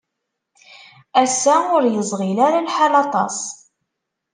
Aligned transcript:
Ass-a, 1.23 1.55
ur 1.75 1.83
yeẓɣil 1.93 2.37
ara 2.47 2.65
lḥal 2.67 2.93
aṭas. 3.03 3.37